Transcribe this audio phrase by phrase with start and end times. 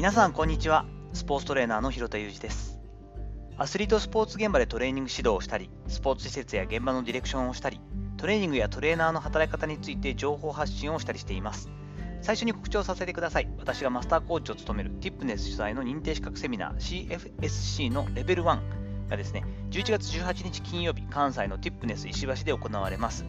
[0.00, 0.86] 皆さんこんにちは。
[1.12, 2.80] スポーツトレーナーの広田裕二です。
[3.58, 7.82] アスリートスポーツ現場でトレーニング指導をしたりスポーツ施設や現場のディレクションをしたり
[8.16, 11.68] トレーニングやトレーナーの働き方について情報発信をしたりしています。
[12.22, 13.48] 最初に告知をさせてください。
[13.58, 18.58] 私がマスターコーチを務める Tipness 主催の認定資格セミナー CFSC のレベル1
[19.10, 23.26] がですね11月18日金曜日関西の Tipness 石橋で行われます。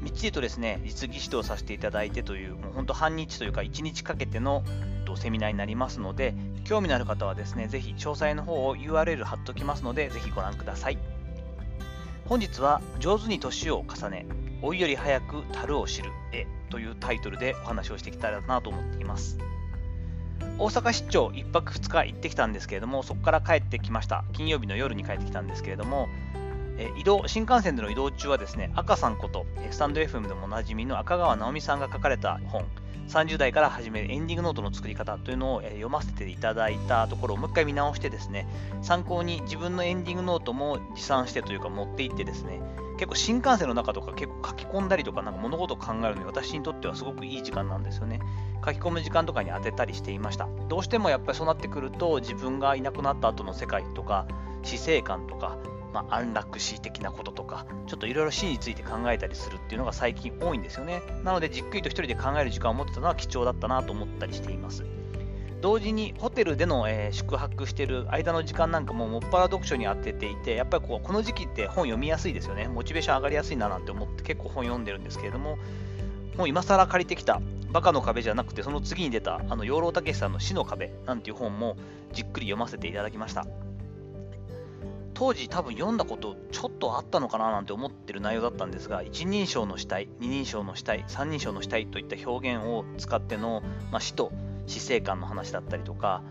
[0.00, 4.62] みっちりとですね、実技指導させていただいてという、もう本当半日というか1日かけての
[5.16, 10.98] セミナーになりますので、興味のある方はですね、ぜひ詳細の方を URL 貼っておきますので、ぜひご覧ください。
[12.26, 14.26] 本日は、上手に年を重ね、
[14.62, 19.38] 老いより早く樽を知る絵というタイトルでお話をしてきたいなと思っています。
[20.58, 24.24] 大阪出張1泊2日行ってきたんですけれども、そこから帰ってきました。
[24.32, 26.08] 金曜日の夜に帰ってきたんですけれども、
[26.80, 32.64] え移動、新幹線での移動中はですね、赤さんこと、スタンド FM でもおなじみの赤川直美さんが書かれた本、
[33.08, 38.48] 30代から始めるエンディングノートの作り方というのを読ませていただいたところをもう一回見直してですね、
[38.80, 42.62] 参考に自分のエンディングノートも持参してというか持っていってですね、
[42.96, 48.20] 結構新幹線の中とか結構書き込んだりとかなんか物事を考えるのに私にとってはすごくいい時間なんですよね。
[48.64, 50.48] 書き込む時間とかに当てたりしていました。
[50.68, 54.26] どうしてもやっぱりそうなってくると自分がいなくなった後の世界とか
[54.62, 55.56] 死生観とか
[55.92, 61.02] まあ、安楽死的なこととか、ちょっといろいろ死について考えたりするっていうのが最近多いんですよね。
[61.24, 64.84] なので、じっくりと一人で考える時間を持ってたのは貴重だったなと思ったりしています。
[65.60, 72.66] 同時にホテルでの、えー、宿泊してる間の時間なんかももっぱら読書に当てていて、やっぱりこうこの時期って本読みやすいですよね。
[72.68, 75.58] モチベーション上がりやすいななんて思って結構本読んでるんですけれども、
[76.38, 81.76] もう今更借りてきたバカの壁じゃなくて、その次に出たあの養老孟さんの死の壁なんていう本も
[82.12, 83.46] じっくり読ませていただきました。
[85.20, 94.32] 当時多分読んだことちょっとあったのかななんて思ってる内容だったんですが一人称の死体二人称の死体三人称の死体といった表現を使っての、まあ、死と
[94.66, 96.22] 死生観の話だったりとか、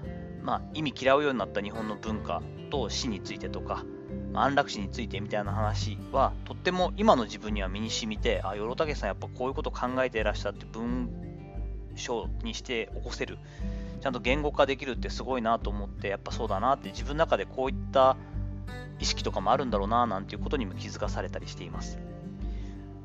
[0.41, 3.85] まあ、意味嫌うようになった日本の文化と死についてとか、
[4.33, 11.11] まあ、安楽死についてみたいな話はとっても今の自分には身に染みてあよろたけさんやっぱこういうこと考えていらっしゃって文
[11.93, 13.37] 章にして起こせる。
[14.01, 18.17] ちゃんと言語化できるってすごいなと思ってやっぱそうだなって自分の中でこういった
[18.99, 21.99] 意識とかもあるんだろうななんていうことにも気づかされたりしています。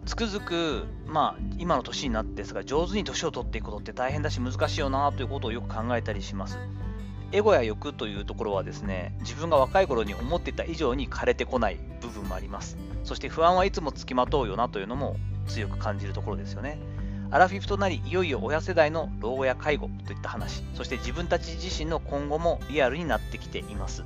[0.06, 6.59] つくづく、まあ、今の年になってですが、上手に年を取っていくことって大変だし難しいよなということをよく考えたりします。
[7.32, 12.76] エゴや欲というところはですね、自分が若い頃に思っていた以上に枯れてこない部分もあります。
[13.03, 15.16] そして不安はいつもつきまとうよなというのも
[15.47, 16.78] 強く感じるところですよね。
[17.31, 24.05] アラフィフとなり、いよいよ親世代の老後や介護といった話、そして自分たち自身の今後もリアルになってきています。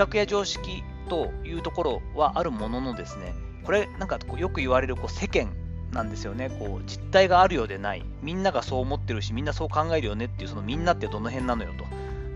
[0.00, 3.34] 比較や常識というところはあるもののですね、
[3.64, 5.52] これなんかこうよく言われるこう世間
[5.92, 6.48] なんですよね。
[6.48, 8.02] こう実態があるようでない。
[8.22, 11.84] みんながそう思ってるしみんなそう考えるよねっていうそのみんなってどの辺なのよと。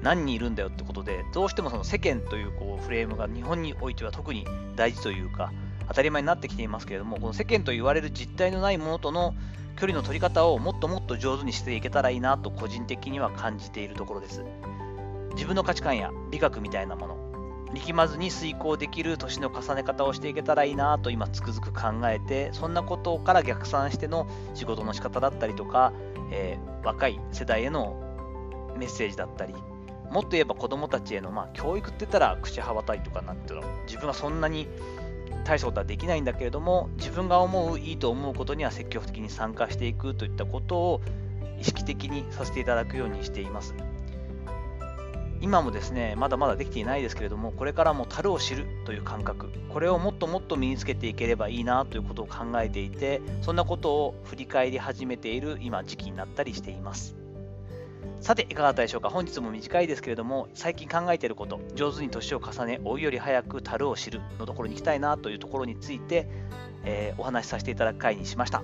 [0.02, 4.46] 何人いるんだよってことでどうしてもその世間というこうフレームが日本においては特に
[4.76, 5.50] 大事というか
[5.88, 9.34] 当たり前になってきていますけれどもこの世間と言われる実態のないものとの
[9.76, 14.44] 距離の取り方をもっともっと上手にしていけたらいいなと個人的には感じているところです。
[15.34, 17.23] 自分の価値観や美学みたいなもの
[17.74, 25.92] 力まずに遂行できる年の重ね方をしていけたらいいなと今つくづく考えてそんなことから逆算しての仕事の仕方だったりとか、
[26.30, 28.00] えー、若い世代への
[28.78, 29.54] メッセージだったり
[30.10, 33.54] もっと言えば子供たちへの、まあ、教育って言ったら口羽ばたいとかなって
[33.86, 34.68] 自分はそんなに
[35.44, 41.00] 大したことはできないんだけれども自分が思ういいと思うことには積極的に参加していくといったことを
[41.60, 43.74] 意識的にさせていただくようにしています。
[45.44, 57.14] 今もですね、まだまだできていないですけれども、これからも樽を知るという感覚、これをもっともっと身につけていければいいなということを考えていて、そんなことを振り返り始めている今時期になったりしています。
[58.22, 59.10] さて、いかがだったでしょうか？
[59.10, 66.26] 本日も短いですけれども、最近考えていること、上手に年を重ね、老いより早く樽を知るのところに行きたいなというところについて、
[66.84, 68.62] えー、お話しさせていただく回にしました。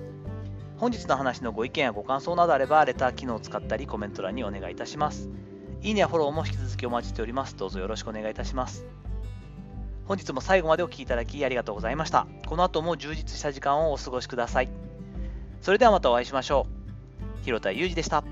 [0.77, 5.29] 本日の話のご意見やご感想などあれば、レター機能を使ったりコメント欄にお願いいたします。
[5.81, 7.57] いいねやフォローも引き続きお待ちしております。
[7.57, 8.85] どうぞよろしくお願いいたします。
[10.05, 12.27] 本日も最後までお聴きいただきありがとうございました。
[12.47, 14.69] この後も充実した時間をお過ごしください。
[15.61, 16.67] それではまたお会いしましょ
[17.41, 17.45] う。
[17.45, 18.23] 広田裕二でした。